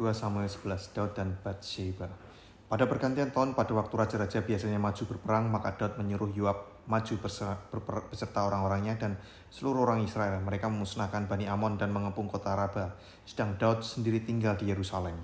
[0.00, 2.08] 2 Samuel 11 Daud dan Bathsheba.
[2.72, 8.40] Pada pergantian tahun pada waktu raja-raja biasanya maju berperang, maka Daud menyuruh Yoab maju beserta,
[8.40, 9.20] orang-orangnya dan
[9.52, 10.40] seluruh orang Israel.
[10.40, 12.96] Mereka memusnahkan Bani Amon dan mengepung kota Raba,
[13.28, 15.20] sedang Daud sendiri tinggal di Yerusalem.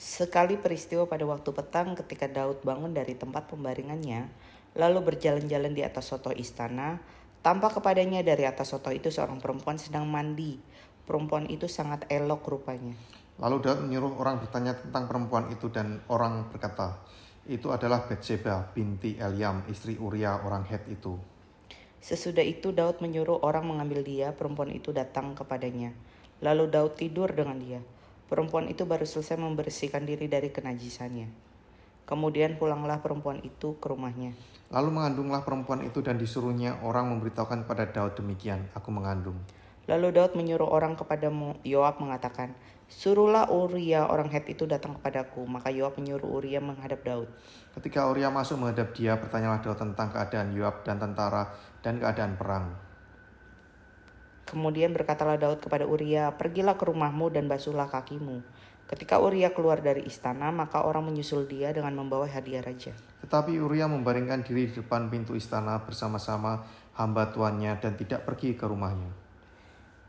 [0.00, 4.32] Sekali peristiwa pada waktu petang ketika Daud bangun dari tempat pembaringannya,
[4.72, 6.96] lalu berjalan-jalan di atas soto istana,
[7.44, 10.56] tampak kepadanya dari atas soto itu seorang perempuan sedang mandi.
[11.04, 12.96] Perempuan itu sangat elok rupanya.
[13.42, 17.02] Lalu Daud menyuruh orang bertanya tentang perempuan itu dan orang berkata,
[17.50, 21.18] itu adalah Betseba binti Eliam, istri Uria orang Het itu.
[21.98, 25.90] Sesudah itu Daud menyuruh orang mengambil dia, perempuan itu datang kepadanya.
[26.44, 27.80] Lalu Daud tidur dengan dia.
[28.28, 31.28] Perempuan itu baru selesai membersihkan diri dari kenajisannya.
[32.04, 34.36] Kemudian pulanglah perempuan itu ke rumahnya.
[34.68, 39.36] Lalu mengandunglah perempuan itu dan disuruhnya orang memberitahukan kepada Daud demikian, aku mengandung.
[39.84, 41.28] Lalu Daud menyuruh orang kepada
[41.64, 45.44] Yoab mengatakan, Suruhlah Uria orang Het itu datang kepadaku.
[45.48, 47.28] Maka Yoab menyuruh Uria menghadap Daud.
[47.76, 52.76] Ketika Uria masuk menghadap dia, bertanyalah Daud tentang keadaan Yoab dan tentara dan keadaan perang.
[54.44, 58.44] Kemudian berkatalah Daud kepada Uria, Pergilah ke rumahmu dan basuhlah kakimu.
[58.84, 62.92] Ketika Uria keluar dari istana, maka orang menyusul dia dengan membawa hadiah raja.
[63.24, 66.60] Tetapi Uria membaringkan diri di depan pintu istana bersama-sama
[66.92, 69.23] hamba tuannya dan tidak pergi ke rumahnya.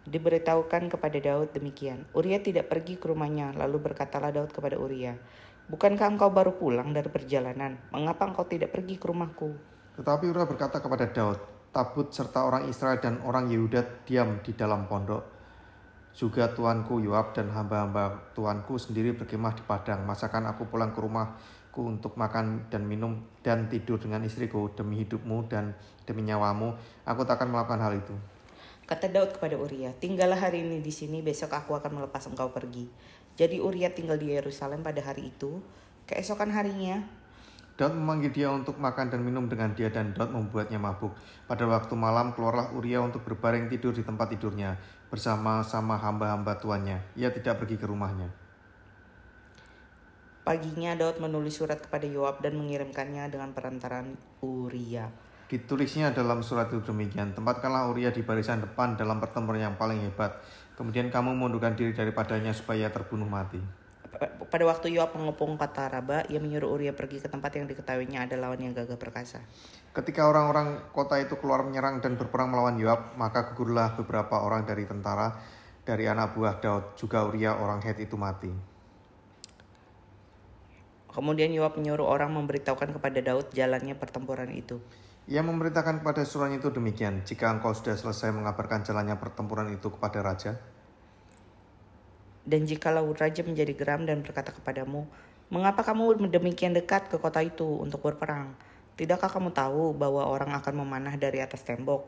[0.06, 2.06] Diberitahukan kepada Daud demikian.
[2.14, 5.18] Uria tidak pergi ke rumahnya, lalu berkatalah Daud kepada Uria,
[5.66, 7.74] Bukankah engkau baru pulang dari perjalanan?
[7.90, 9.50] Mengapa engkau tidak pergi ke rumahku?
[9.98, 11.42] Tetapi Uria berkata kepada Daud,
[11.74, 15.26] Tabut serta orang Israel dan orang Yehuda diam di dalam pondok.
[16.16, 20.06] Juga tuanku Yoab dan hamba-hamba tuanku sendiri berkemah di padang.
[20.08, 25.52] Masakan aku pulang ke rumahku untuk makan dan minum dan tidur dengan istriku demi hidupmu
[25.52, 25.76] dan
[26.08, 26.78] demi nyawamu.
[27.04, 28.16] Aku tak akan melakukan hal itu.
[28.86, 32.86] Kata Daud kepada Uria, tinggallah hari ini di sini, besok aku akan melepas engkau pergi.
[33.34, 35.58] Jadi Uria tinggal di Yerusalem pada hari itu.
[36.06, 37.02] Keesokan harinya,
[37.76, 41.12] Daud memanggil dia untuk makan dan minum dengan dia dan Daud membuatnya mabuk.
[41.44, 44.80] Pada waktu malam keluarlah Uria untuk berbaring tidur di tempat tidurnya
[45.12, 47.04] bersama-sama hamba-hamba tuannya.
[47.20, 48.32] Ia tidak pergi ke rumahnya.
[50.48, 55.12] Paginya Daud menulis surat kepada Yoab dan mengirimkannya dengan perantaran Uria.
[55.46, 60.42] Ditulisnya dalam surat itu demikian, tempatkanlah Uria di barisan depan dalam pertempuran yang paling hebat.
[60.74, 63.62] Kemudian kamu mundurkan diri daripadanya supaya terbunuh mati.
[64.26, 68.40] Pada waktu Yoab mengepung kata Raba, ia menyuruh Uria pergi ke tempat yang diketahuinya ada
[68.40, 69.44] lawan yang gagah perkasa.
[69.92, 74.88] Ketika orang-orang kota itu keluar menyerang dan berperang melawan Yoab, maka gugurlah beberapa orang dari
[74.88, 75.36] tentara
[75.86, 78.50] dari anak buah Daud, juga Uria orang Het itu mati.
[81.12, 84.82] Kemudian Yoab menyuruh orang memberitahukan kepada Daud jalannya pertempuran itu.
[85.26, 90.22] Ia memerintahkan kepada suruhannya itu demikian, jika engkau sudah selesai mengabarkan jalannya pertempuran itu kepada
[90.22, 90.62] raja.
[92.46, 95.10] Dan jikalau raja menjadi geram dan berkata kepadamu,
[95.46, 98.58] Mengapa kamu demikian dekat ke kota itu untuk berperang?
[98.98, 102.06] Tidakkah kamu tahu bahwa orang akan memanah dari atas tembok?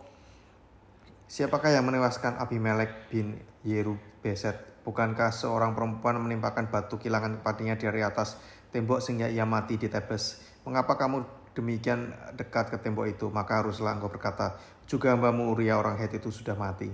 [1.29, 4.57] Siapakah yang menewaskan Abimelek bin Yerubeset?
[4.81, 8.41] Bukankah seorang perempuan menimpakan batu kilangan kepadanya dari atas
[8.73, 10.41] tembok sehingga ia mati di Tebes?
[10.65, 11.21] Mengapa kamu
[11.57, 16.29] demikian dekat ke tembok itu, maka haruslah engkau berkata, juga hambamu Uria orang Het itu
[16.29, 16.87] sudah mati.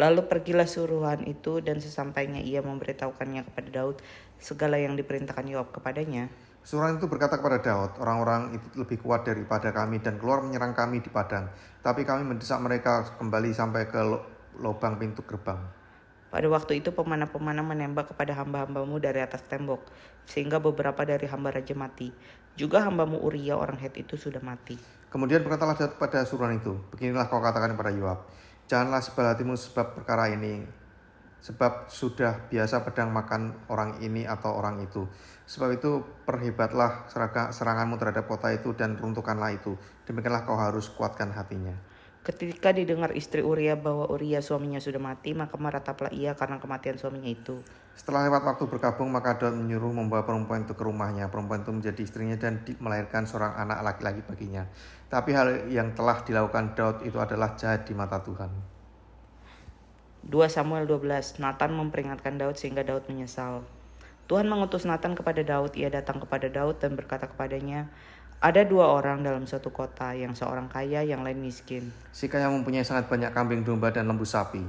[0.00, 4.00] Lalu pergilah suruhan itu dan sesampainya ia memberitahukannya kepada Daud
[4.40, 6.32] segala yang diperintahkan Yoab kepadanya.
[6.64, 11.04] Suruhan itu berkata kepada Daud, orang-orang itu lebih kuat daripada kami dan keluar menyerang kami
[11.04, 11.52] di padang.
[11.84, 14.00] Tapi kami mendesak mereka kembali sampai ke
[14.62, 15.58] lubang pintu gerbang.
[16.32, 19.84] Pada waktu itu pemanah-pemanah menembak kepada hamba-hambamu dari atas tembok,
[20.24, 22.08] sehingga beberapa dari hamba raja mati.
[22.52, 24.76] Juga hambamu Uria orang Het itu sudah mati.
[25.08, 28.28] Kemudian berkatalah Daud pada suruhan itu, beginilah kau katakan kepada Yoab,
[28.64, 30.64] janganlah sebal hatimu sebab perkara ini,
[31.44, 35.04] sebab sudah biasa pedang makan orang ini atau orang itu.
[35.44, 37.08] Sebab itu perhebatlah
[37.52, 39.76] seranganmu terhadap kota itu dan runtuhkanlah itu.
[40.08, 41.76] Demikianlah kau harus kuatkan hatinya.
[42.22, 47.26] Ketika didengar istri Uria bahwa Uria suaminya sudah mati, maka merataplah ia karena kematian suaminya
[47.26, 47.58] itu.
[47.98, 51.34] Setelah lewat waktu berkabung, maka Daud menyuruh membawa perempuan itu ke rumahnya.
[51.34, 54.70] Perempuan itu menjadi istrinya dan melahirkan seorang anak laki-laki baginya.
[55.10, 58.54] Tapi hal yang telah dilakukan Daud itu adalah jahat di mata Tuhan.
[60.22, 63.66] 2 Samuel 12, Nathan memperingatkan Daud sehingga Daud menyesal.
[64.30, 67.90] Tuhan mengutus Nathan kepada Daud, ia datang kepada Daud dan berkata kepadanya,
[68.42, 71.94] ada dua orang dalam suatu kota, yang seorang kaya, yang lain miskin.
[72.10, 74.66] Si kaya mempunyai sangat banyak kambing domba dan lembu sapi.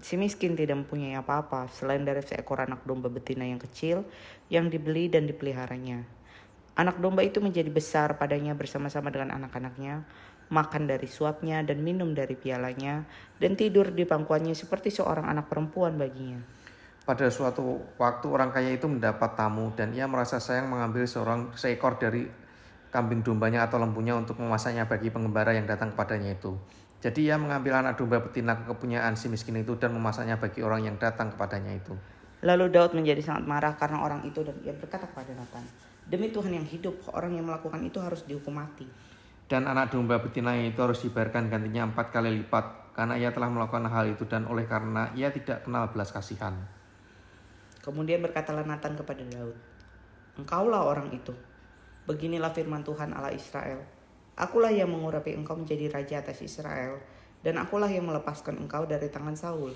[0.00, 4.08] Si miskin tidak mempunyai apa-apa selain dari seekor anak domba betina yang kecil
[4.48, 6.00] yang dibeli dan dipeliharanya.
[6.80, 10.08] Anak domba itu menjadi besar padanya bersama-sama dengan anak-anaknya,
[10.48, 13.04] makan dari suapnya dan minum dari pialanya,
[13.36, 16.40] dan tidur di pangkuannya seperti seorang anak perempuan baginya.
[17.10, 21.98] Pada suatu waktu orang kaya itu mendapat tamu dan ia merasa sayang mengambil seorang seekor
[21.98, 22.22] dari
[22.94, 26.54] kambing dombanya atau lembunya untuk memasaknya bagi pengembara yang datang kepadanya itu.
[27.02, 31.02] Jadi ia mengambil anak domba betina kepunyaan si miskin itu dan memasaknya bagi orang yang
[31.02, 31.98] datang kepadanya itu.
[32.46, 35.66] Lalu Daud menjadi sangat marah karena orang itu dan ia berkata kepada Nathan,
[36.06, 38.86] Demi Tuhan yang hidup, orang yang melakukan itu harus dihukum mati.
[39.50, 43.90] Dan anak domba betina itu harus dibayarkan gantinya empat kali lipat karena ia telah melakukan
[43.90, 46.78] hal itu dan oleh karena ia tidak kenal belas kasihan.
[47.80, 49.56] Kemudian berkatalah Nathan kepada Daud,
[50.36, 51.32] Engkaulah orang itu.
[52.04, 53.80] Beginilah firman Tuhan Allah Israel.
[54.36, 56.96] Akulah yang mengurapi engkau menjadi raja atas Israel,
[57.44, 59.72] dan akulah yang melepaskan engkau dari tangan Saul.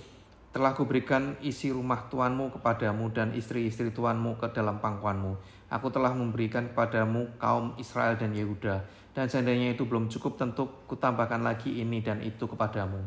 [0.54, 5.34] Telah kuberikan isi rumah tuanmu kepadamu dan istri-istri tuanmu ke dalam pangkuanmu.
[5.68, 8.86] Aku telah memberikan kepadamu kaum Israel dan Yehuda.
[9.14, 13.02] Dan seandainya itu belum cukup tentu kutambahkan lagi ini dan itu kepadamu.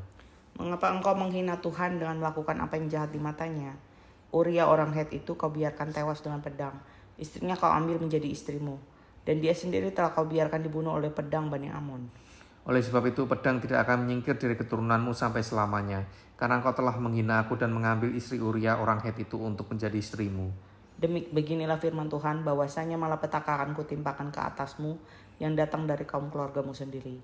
[0.59, 3.86] Mengapa engkau menghina Tuhan dengan melakukan apa yang jahat di matanya?
[4.35, 6.75] Uria orang Het itu kau biarkan tewas dengan pedang.
[7.15, 8.75] Istrinya kau ambil menjadi istrimu.
[9.23, 12.11] Dan dia sendiri telah kau biarkan dibunuh oleh pedang Bani Amon.
[12.67, 16.03] Oleh sebab itu pedang tidak akan menyingkir dari keturunanmu sampai selamanya.
[16.35, 20.51] Karena engkau telah menghina aku dan mengambil istri Uria orang Het itu untuk menjadi istrimu.
[20.99, 24.99] Demi beginilah firman Tuhan bahwasanya malapetaka akan kutimpakan ke atasmu
[25.39, 27.15] yang datang dari kaum keluargamu sendiri.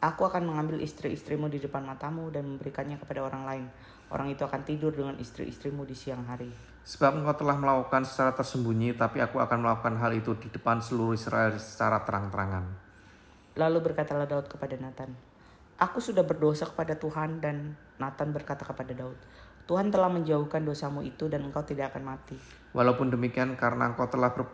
[0.00, 3.66] Aku akan mengambil istri-istrimu di depan matamu dan memberikannya kepada orang lain
[4.10, 6.50] Orang itu akan tidur dengan istri-istrimu di siang hari.
[6.82, 11.14] Sebab engkau telah melakukan secara tersembunyi, tapi aku akan melakukan hal itu di depan seluruh
[11.14, 12.66] Israel secara terang-terangan.
[13.54, 15.14] Lalu berkatalah Daud kepada Nathan,
[15.80, 19.16] Aku sudah berdosa kepada Tuhan dan Nathan berkata kepada Daud,
[19.64, 22.36] Tuhan telah menjauhkan dosamu itu dan engkau tidak akan mati.
[22.76, 24.44] Walaupun demikian karena engkau telah ber,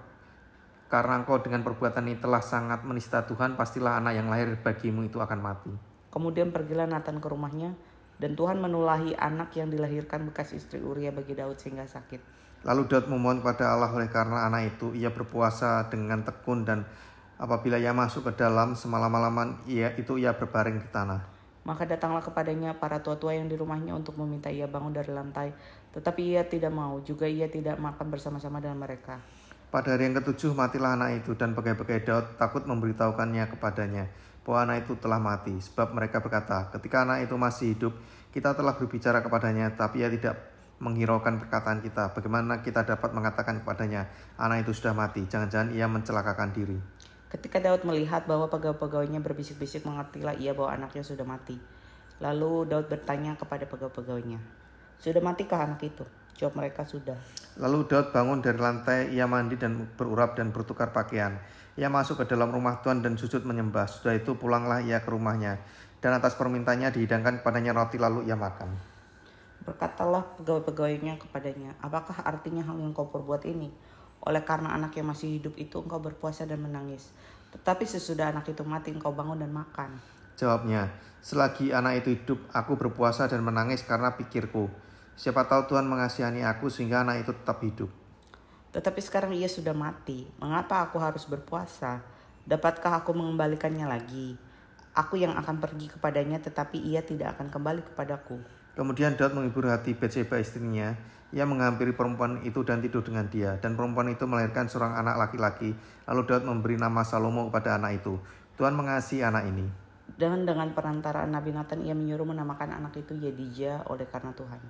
[0.86, 5.18] karena engkau dengan perbuatan ini telah sangat menista Tuhan, pastilah anak yang lahir bagimu itu
[5.18, 5.74] akan mati.
[6.14, 7.74] Kemudian pergilah Nathan ke rumahnya
[8.16, 12.20] dan Tuhan menulahi anak yang dilahirkan bekas istri Uria bagi Daud sehingga sakit.
[12.64, 16.88] Lalu Daud memohon kepada Allah oleh karena anak itu ia berpuasa dengan tekun dan
[17.36, 21.20] apabila ia masuk ke dalam semalam-malaman ia itu ia berbaring di tanah.
[21.66, 25.50] Maka datanglah kepadanya para tua-tua yang di rumahnya untuk meminta ia bangun dari lantai.
[25.90, 29.18] Tetapi ia tidak mau, juga ia tidak makan bersama-sama dengan mereka.
[29.66, 34.06] Pada hari yang ketujuh matilah anak itu dan bagai-bagai Daud takut memberitahukannya kepadanya
[34.46, 35.58] bahwa anak itu telah mati.
[35.58, 37.98] Sebab mereka berkata, ketika anak itu masih hidup,
[38.30, 40.38] kita telah berbicara kepadanya, tapi ia tidak
[40.78, 42.14] menghiraukan perkataan kita.
[42.14, 44.06] Bagaimana kita dapat mengatakan kepadanya,
[44.38, 46.78] anak itu sudah mati, jangan-jangan ia mencelakakan diri.
[47.26, 51.58] Ketika Daud melihat bahwa pegawai-pegawainya berbisik-bisik, mengertilah ia bahwa anaknya sudah mati.
[52.22, 54.38] Lalu Daud bertanya kepada pegawai-pegawainya,
[54.96, 56.06] Sudah matikah anak itu?
[56.36, 57.16] Jawab mereka sudah.
[57.56, 61.40] Lalu Daud bangun dari lantai, ia mandi dan berurap dan bertukar pakaian.
[61.76, 63.88] Ia masuk ke dalam rumah Tuhan dan sujud menyembah.
[63.88, 65.60] Sudah itu pulanglah ia ke rumahnya.
[66.00, 68.68] Dan atas permintanya dihidangkan kepadanya roti lalu ia makan.
[69.64, 73.72] Berkatalah pegawai-pegawainya kepadanya, apakah artinya hal yang kau perbuat ini?
[74.22, 77.10] Oleh karena anak yang masih hidup itu engkau berpuasa dan menangis.
[77.50, 79.98] Tetapi sesudah anak itu mati engkau bangun dan makan.
[80.36, 80.92] Jawabnya,
[81.24, 84.68] selagi anak itu hidup aku berpuasa dan menangis karena pikirku.
[85.16, 87.88] Siapa tahu Tuhan mengasihani aku sehingga anak itu tetap hidup.
[88.76, 90.28] Tetapi sekarang ia sudah mati.
[90.36, 92.04] Mengapa aku harus berpuasa?
[92.44, 94.36] Dapatkah aku mengembalikannya lagi?
[94.92, 98.36] Aku yang akan pergi kepadanya tetapi ia tidak akan kembali kepadaku.
[98.76, 100.92] Kemudian Daud menghibur hati Bathsheba istrinya.
[101.32, 103.56] Ia menghampiri perempuan itu dan tidur dengan dia.
[103.56, 105.72] Dan perempuan itu melahirkan seorang anak laki-laki.
[106.04, 108.20] Lalu Daud memberi nama Salomo kepada anak itu.
[108.60, 109.64] Tuhan mengasihi anak ini.
[110.16, 114.60] Dan dengan perantaraan Nabi Nathan ia menyuruh menamakan anak itu Yedija oleh karena Tuhan.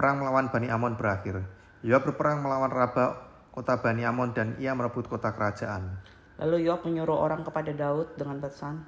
[0.00, 1.44] Perang melawan Bani Amon berakhir.
[1.84, 3.20] Yoab berperang melawan Raba,
[3.52, 6.00] kota Bani Amon, dan ia merebut kota kerajaan.
[6.40, 8.80] Lalu Yoab menyuruh orang kepada Daud dengan pesan,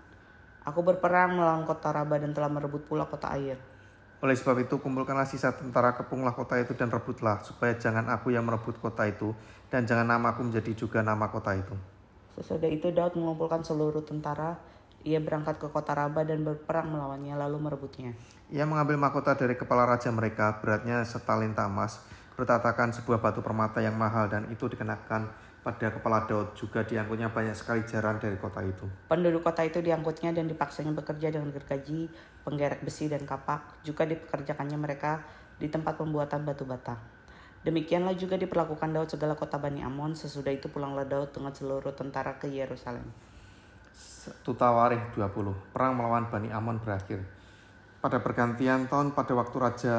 [0.64, 3.60] Aku berperang melawan kota Raba dan telah merebut pula kota air.
[4.24, 8.48] Oleh sebab itu, kumpulkanlah sisa tentara, kepunglah kota itu dan rebutlah, supaya jangan aku yang
[8.48, 9.36] merebut kota itu,
[9.68, 11.76] dan jangan nama aku menjadi juga nama kota itu.
[12.40, 14.56] Sesudah itu Daud mengumpulkan seluruh tentara,
[15.02, 18.14] ia berangkat ke kota Raba dan berperang melawannya, lalu merebutnya.
[18.50, 22.02] Ia mengambil mahkota dari kepala raja mereka, beratnya setalin tamas,
[22.38, 25.30] bertatakan sebuah batu permata yang mahal dan itu dikenakan
[25.62, 28.82] pada kepala Daud juga diangkutnya banyak sekali jaran dari kota itu.
[29.06, 32.10] Penduduk kota itu diangkutnya dan dipaksanya bekerja dengan gergaji,
[32.42, 33.86] penggerek besi dan kapak.
[33.86, 35.22] Juga dipekerjakannya mereka
[35.62, 36.98] di tempat pembuatan batu bata.
[37.62, 40.18] Demikianlah juga diperlakukan Daud segala kota Bani Amon.
[40.18, 43.06] Sesudah itu pulanglah Daud dengan seluruh tentara ke Yerusalem.
[44.46, 45.74] Tutawarih 20.
[45.74, 47.22] Perang melawan Bani Amon berakhir.
[48.02, 49.94] Pada pergantian tahun pada waktu Raja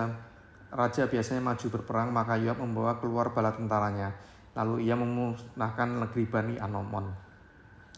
[0.73, 4.09] Raja biasanya maju berperang, maka Yoab membawa keluar bala tentaranya.
[4.57, 7.13] Lalu ia memusnahkan negeri Bani Anomon.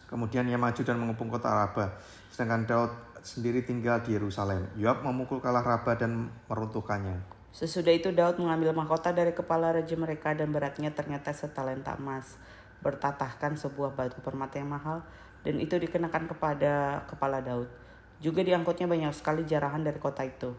[0.06, 1.96] Kemudian ia maju dan mengepung kota Raba,
[2.28, 2.92] sedangkan Daud
[3.24, 4.68] sendiri tinggal di Yerusalem.
[4.76, 7.16] Yoab memukul kalah Raba dan meruntuhkannya.
[7.50, 12.36] Sesudah itu Daud mengambil mahkota dari kepala raja mereka dan beratnya ternyata setalenta emas.
[12.84, 15.00] Bertatahkan sebuah batu permata yang mahal
[15.46, 17.70] dan itu dikenakan kepada kepala Daud.
[18.18, 20.50] Juga diangkutnya banyak sekali jarahan dari kota itu.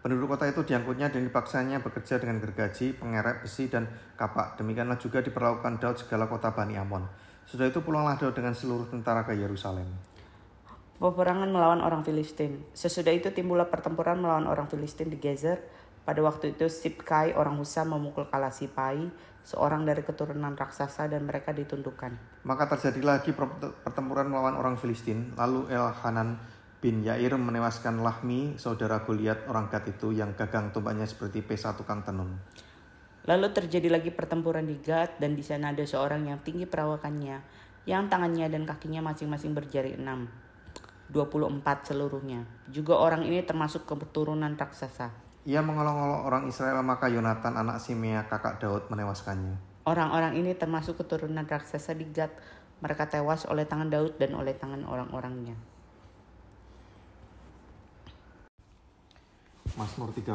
[0.00, 3.84] Penduduk kota itu diangkutnya dan dipaksanya bekerja dengan gergaji, pengerek besi, dan
[4.16, 4.56] kapak.
[4.56, 7.04] Demikianlah juga diperlakukan Daud segala kota Bani Amon.
[7.44, 9.84] Sudah itu pulanglah Daud dengan seluruh tentara ke Yerusalem.
[10.96, 12.64] Peperangan melawan orang Filistin.
[12.72, 15.60] Sesudah itu timbullah pertempuran melawan orang Filistin di Gezer.
[16.06, 19.10] Pada waktu itu Sipkai orang Husa memukul Kalasipai,
[19.42, 22.14] seorang dari keturunan raksasa dan mereka ditundukkan.
[22.46, 23.34] Maka terjadi lagi
[23.82, 25.34] pertempuran melawan orang Filistin.
[25.34, 26.38] Lalu Elhanan
[26.78, 32.06] bin Yair menewaskan Lahmi, saudara Goliat orang Gad itu yang gagang tombaknya seperti pesa tukang
[32.06, 32.38] tenun.
[33.26, 37.42] Lalu terjadi lagi pertempuran di Gad dan di sana ada seorang yang tinggi perawakannya,
[37.90, 40.30] yang tangannya dan kakinya masing-masing berjari enam.
[41.10, 42.46] 24 seluruhnya.
[42.70, 45.25] Juga orang ini termasuk keturunan raksasa.
[45.46, 49.86] Ia mengolok-olok orang Israel maka Yonatan anak Simea kakak Daud menewaskannya.
[49.86, 52.34] Orang-orang ini termasuk keturunan raksasa di Gad.
[52.82, 55.54] Mereka tewas oleh tangan Daud dan oleh tangan orang-orangnya.
[59.78, 60.34] Mazmur 32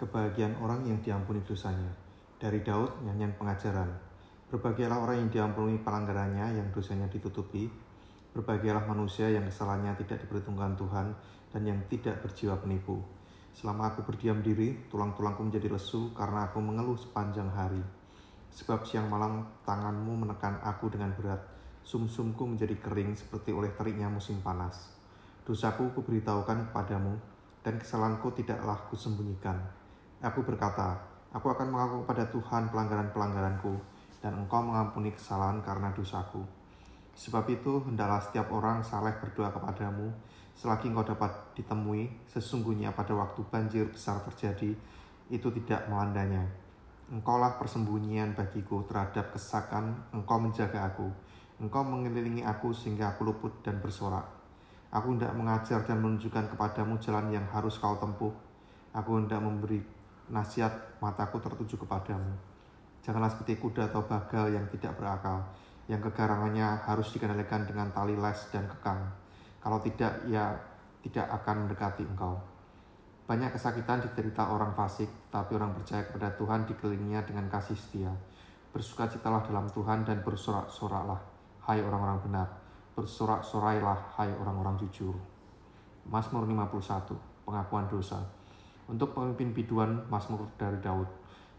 [0.00, 1.90] Kebahagiaan orang yang diampuni dosanya
[2.38, 3.90] Dari Daud nyanyian pengajaran
[4.46, 7.66] Berbahagialah orang yang diampuni pelanggarannya yang dosanya ditutupi
[8.30, 11.10] Berbahagialah manusia yang kesalahannya tidak diperhitungkan Tuhan
[11.50, 13.02] dan yang tidak berjiwa penipu
[13.58, 17.82] Selama aku berdiam diri, tulang-tulangku menjadi lesu karena aku mengeluh sepanjang hari.
[18.54, 21.42] Sebab siang malam tanganmu menekan aku dengan berat,
[21.82, 24.94] sumsumku menjadi kering seperti oleh teriknya musim panas.
[25.42, 27.18] Dosaku kuberitahukan kepadamu,
[27.66, 29.58] dan kesalahanku tidaklah kusembunyikan.
[30.22, 30.94] Aku berkata,
[31.34, 33.74] aku akan mengaku kepada Tuhan pelanggaran-pelanggaranku,
[34.22, 36.46] dan engkau mengampuni kesalahan karena dosaku.
[37.18, 40.14] Sebab itu, hendaklah setiap orang saleh berdoa kepadamu,
[40.58, 44.74] Selagi engkau dapat ditemui, sesungguhnya pada waktu banjir besar terjadi,
[45.30, 46.42] itu tidak melandanya.
[47.14, 51.06] Engkaulah persembunyian bagiku terhadap kesakan, engkau menjaga aku.
[51.62, 54.26] Engkau mengelilingi aku sehingga aku luput dan bersorak.
[54.90, 58.34] Aku hendak mengajar dan menunjukkan kepadamu jalan yang harus kau tempuh.
[58.98, 59.78] Aku hendak memberi
[60.26, 62.34] nasihat mataku tertuju kepadamu.
[63.06, 65.38] Janganlah seperti kuda atau bagal yang tidak berakal,
[65.86, 69.27] yang kegarangannya harus dikendalikan dengan tali les dan kekang
[69.58, 70.54] kalau tidak, ia
[71.02, 72.38] tidak akan mendekati engkau.
[73.28, 78.08] Banyak kesakitan diderita orang fasik, tapi orang percaya kepada Tuhan dikelilinginya dengan kasih setia.
[78.72, 81.20] Bersukacitalah dalam Tuhan dan bersorak-soraklah,
[81.68, 82.48] hai orang-orang benar.
[82.96, 85.12] Bersorak-sorailah, hai orang-orang jujur.
[86.08, 87.12] Mazmur 51,
[87.44, 88.16] pengakuan dosa.
[88.88, 91.04] Untuk pemimpin biduan Mazmur dari Daud,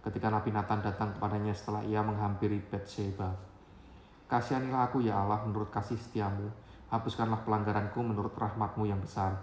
[0.02, 3.30] ketika Nabi Nathan datang kepadanya setelah ia menghampiri Bethsheba.
[4.26, 6.50] Kasihanilah aku ya Allah menurut kasih setiamu,
[6.90, 9.38] Hapuskanlah pelanggaranku menurut rahmatmu yang besar.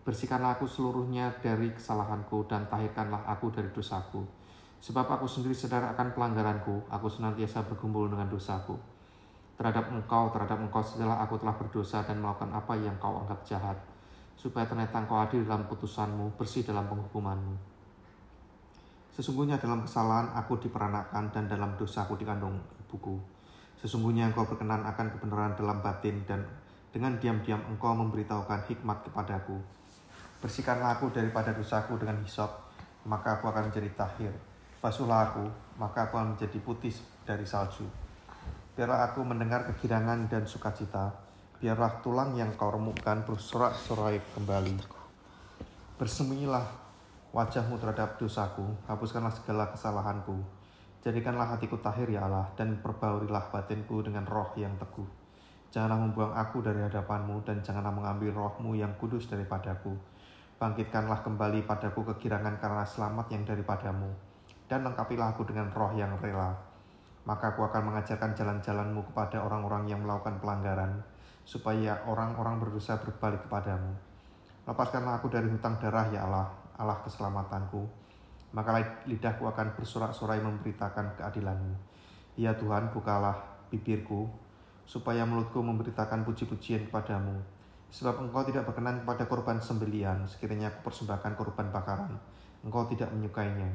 [0.00, 4.24] Bersihkanlah aku seluruhnya dari kesalahanku dan tahirkanlah aku dari dosaku.
[4.80, 8.80] Sebab aku sendiri sadar akan pelanggaranku, aku senantiasa berkumpul dengan dosaku.
[9.60, 13.76] Terhadap engkau, terhadap engkau setelah aku telah berdosa dan melakukan apa yang kau anggap jahat.
[14.40, 17.70] Supaya ternyata engkau adil dalam putusanmu, bersih dalam penghukumanmu.
[19.12, 22.56] Sesungguhnya dalam kesalahan aku diperanakan dan dalam dosaku dikandung
[22.88, 23.20] ibuku.
[23.76, 26.40] Sesungguhnya engkau berkenan akan kebenaran dalam batin dan
[26.90, 29.58] dengan diam-diam engkau memberitahukan hikmat kepadaku.
[30.42, 32.50] Bersihkanlah aku daripada dosaku dengan hisop,
[33.06, 34.32] maka aku akan menjadi tahir.
[34.80, 35.44] Basuhlah aku,
[35.76, 37.84] maka aku akan menjadi putih dari salju.
[38.74, 41.12] Biarlah aku mendengar kegirangan dan sukacita.
[41.60, 44.80] Biarlah tulang yang kau remukkan bersorak-sorai kembali.
[46.00, 46.64] Bersembunyilah
[47.36, 50.40] wajahmu terhadap dosaku, hapuskanlah segala kesalahanku.
[51.04, 55.19] Jadikanlah hatiku tahir ya Allah, dan perbaurilah batinku dengan roh yang teguh.
[55.70, 59.94] Janganlah membuang aku dari hadapanmu dan janganlah mengambil rohmu yang kudus daripadaku.
[60.58, 64.10] Bangkitkanlah kembali padaku kegirangan karena selamat yang daripadamu.
[64.66, 66.58] Dan lengkapilah aku dengan roh yang rela.
[67.22, 71.06] Maka aku akan mengajarkan jalan-jalanmu kepada orang-orang yang melakukan pelanggaran,
[71.46, 73.94] supaya orang-orang berdosa berbalik kepadamu.
[74.66, 76.50] Lepaskanlah aku dari hutang darah ya Allah,
[76.82, 77.86] Allah keselamatanku.
[78.50, 81.78] Maka lidahku akan bersorak-sorai memberitakan keadilanmu.
[82.34, 83.38] Ya Tuhan, bukalah
[83.70, 84.26] bibirku,
[84.90, 87.38] supaya mulutku memberitakan puji-pujian kepadamu.
[87.94, 92.18] Sebab engkau tidak berkenan kepada korban sembelian, sekiranya aku persembahkan korban bakaran.
[92.66, 93.70] Engkau tidak menyukainya.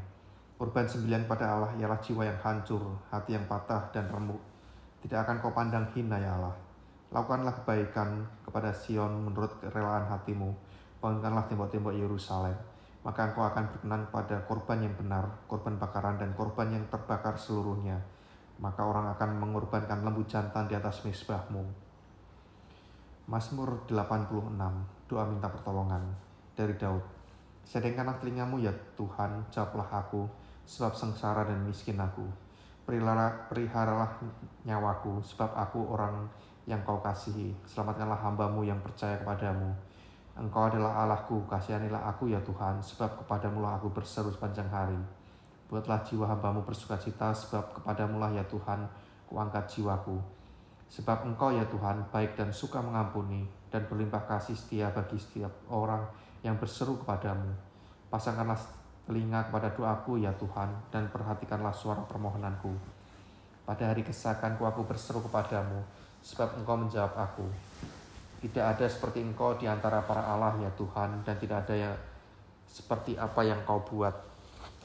[0.59, 4.43] Korban sembelian pada Allah ialah jiwa yang hancur, hati yang patah dan remuk.
[5.07, 6.55] Tidak akan kau pandang hina ya Allah.
[7.15, 10.51] Lakukanlah kebaikan kepada Sion menurut kerelaan hatimu.
[10.99, 12.59] Bangunkanlah tembok-tembok Yerusalem.
[13.07, 18.03] Maka engkau akan berkenan pada korban yang benar, korban bakaran dan korban yang terbakar seluruhnya
[18.59, 21.63] maka orang akan mengorbankan lembu jantan di atas misbahmu.
[23.25, 24.53] Mazmur 86,
[25.09, 26.01] doa minta pertolongan
[26.53, 27.01] dari Daud.
[27.65, 30.29] Sedangkanlah telingamu ya Tuhan, jawablah aku,
[30.69, 32.21] sebab sengsara dan miskin aku.
[32.85, 34.21] Peliharalah, peliharalah
[34.61, 36.29] nyawaku, sebab aku orang
[36.69, 37.57] yang kau kasihi.
[37.65, 39.73] Selamatkanlah hambamu yang percaya kepadamu.
[40.37, 44.99] Engkau adalah Allahku, kasihanilah aku ya Tuhan, sebab kepadamu lah aku berseru sepanjang hari.
[45.65, 48.85] Buatlah jiwa hambamu bersuka cita, sebab kepadamu lah ya Tuhan,
[49.25, 50.17] kuangkat jiwaku.
[50.85, 56.05] Sebab engkau ya Tuhan, baik dan suka mengampuni, dan berlimpah kasih setia bagi setiap orang
[56.45, 57.49] yang berseru kepadamu.
[58.13, 58.61] Pasangkanlah
[59.09, 62.73] telinga kepada doaku ya Tuhan, dan perhatikanlah suara permohonanku.
[63.65, 65.81] Pada hari kesakanku aku berseru kepadamu,
[66.21, 67.45] sebab engkau menjawab aku.
[68.45, 71.95] Tidak ada seperti engkau di antara para Allah ya Tuhan dan tidak ada yang
[72.69, 74.34] seperti apa yang kau buat.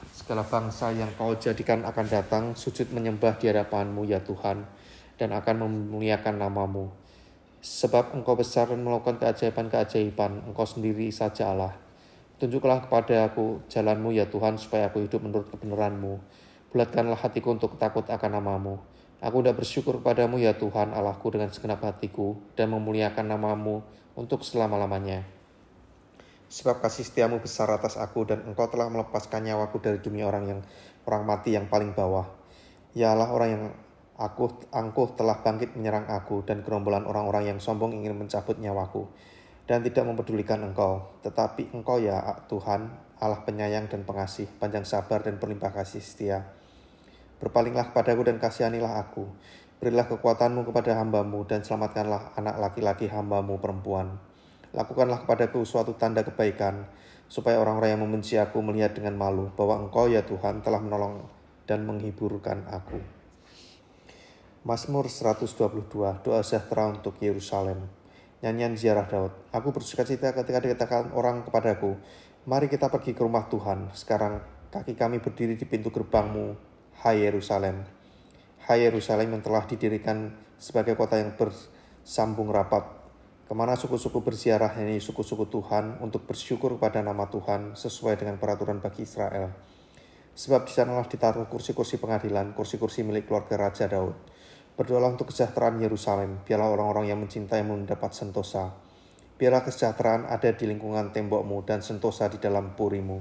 [0.09, 4.65] Segala bangsa yang kau jadikan akan datang sujud menyembah di hadapanmu ya Tuhan
[5.21, 6.89] dan akan memuliakan namamu.
[7.61, 11.77] Sebab engkau besar dan melakukan keajaiban-keajaiban, engkau sendiri saja Allah.
[12.41, 16.17] Tunjuklah kepada aku jalanmu ya Tuhan supaya aku hidup menurut kebenaranmu.
[16.73, 18.81] Bulatkanlah hatiku untuk takut akan namamu
[19.21, 23.85] Aku tidak bersyukur kepadamu ya Tuhan Allahku dengan segenap hatiku dan memuliakan namamu
[24.17, 25.40] untuk selama-lamanya.
[26.51, 30.59] Sebab kasih setiamu besar atas aku dan engkau telah melepaskan nyawaku dari dunia orang yang
[31.07, 32.27] orang mati yang paling bawah.
[32.91, 33.65] Allah orang yang
[34.19, 39.07] aku angkuh telah bangkit menyerang aku dan gerombolan orang-orang yang sombong ingin mencabut nyawaku
[39.63, 41.15] dan tidak mempedulikan engkau.
[41.23, 42.19] Tetapi engkau ya
[42.51, 42.91] Tuhan
[43.23, 46.51] Allah penyayang dan pengasih, panjang sabar dan berlimpah kasih setia
[47.41, 49.25] Berpalinglah kepadaku dan kasihanilah aku.
[49.81, 54.21] Berilah kekuatanmu kepada hambamu dan selamatkanlah anak laki-laki hambamu perempuan.
[54.71, 56.87] Lakukanlah kepadaku suatu tanda kebaikan,
[57.31, 61.27] supaya orang-orang yang membenci aku melihat dengan malu bahwa engkau ya Tuhan telah menolong
[61.67, 62.99] dan menghiburkan aku.
[64.61, 67.89] Mazmur 122, doa sejahtera untuk Yerusalem.
[68.45, 69.33] Nyanyian ziarah Daud.
[69.49, 71.97] Aku bersuka cita ketika dikatakan orang kepadaku,
[72.45, 73.89] mari kita pergi ke rumah Tuhan.
[73.97, 74.37] Sekarang
[74.69, 76.53] kaki kami berdiri di pintu gerbangmu
[77.01, 77.81] Hai Yerusalem.
[78.61, 80.29] Hai Yerusalem yang telah didirikan
[80.61, 83.00] sebagai kota yang bersambung rapat,
[83.51, 88.79] ke mana suku-suku berziarah ini suku-suku Tuhan untuk bersyukur pada nama Tuhan sesuai dengan peraturan
[88.79, 89.51] bagi Israel.
[90.31, 94.15] Sebab di sanalah ditaruh kursi-kursi pengadilan, kursi-kursi milik keluarga Raja Daud.
[94.79, 98.71] Berdoalah untuk kesejahteraan Yerusalem, biarlah orang-orang yang mencintai mendapat sentosa.
[99.35, 103.19] Biarlah kesejahteraan ada di lingkungan tembokmu dan sentosa di dalam purimu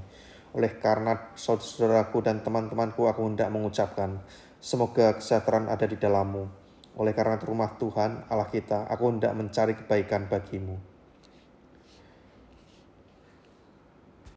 [0.55, 4.23] oleh karena saudaraku dan teman-temanku aku hendak mengucapkan,
[4.62, 6.60] semoga kesejahteraan ada di dalammu.
[6.98, 10.89] Oleh karena rumah Tuhan Allah kita, aku hendak mencari kebaikan bagimu.